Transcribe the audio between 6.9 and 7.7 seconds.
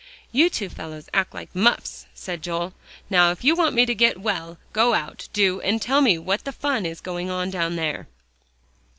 going on